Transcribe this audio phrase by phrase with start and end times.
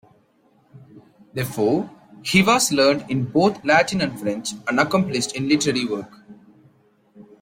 [1.35, 1.91] Therefore,
[2.23, 6.11] he was learned in both Latin and French, and accomplished in literary work.